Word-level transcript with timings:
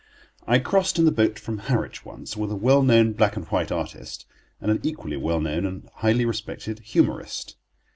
I 0.47 0.57
crossed 0.57 0.97
in 0.97 1.05
the 1.05 1.11
boat 1.11 1.37
from 1.37 1.59
Harwich 1.59 2.03
once, 2.03 2.35
with 2.35 2.49
a 2.49 2.55
well 2.55 2.81
known 2.81 3.13
black 3.13 3.35
and 3.35 3.45
white 3.49 3.71
artist, 3.71 4.25
and 4.59 4.71
an 4.71 4.79
equally 4.81 5.15
well 5.15 5.39
known 5.39 5.63
and 5.63 5.87
highly 5.97 6.25
respected 6.25 6.79
humorist. 6.79 7.55